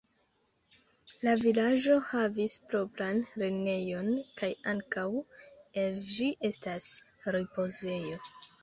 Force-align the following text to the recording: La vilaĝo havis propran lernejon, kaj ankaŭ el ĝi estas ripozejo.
La 1.27 1.35
vilaĝo 1.41 1.97
havis 2.13 2.57
propran 2.71 3.21
lernejon, 3.43 4.11
kaj 4.41 4.51
ankaŭ 4.75 5.07
el 5.85 6.03
ĝi 6.11 6.35
estas 6.53 6.95
ripozejo. 7.39 8.23